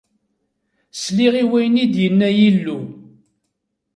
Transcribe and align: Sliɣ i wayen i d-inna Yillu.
Sliɣ 1.01 1.33
i 1.41 1.43
wayen 1.49 1.81
i 1.83 1.85
d-inna 1.93 2.29
Yillu. 2.37 2.79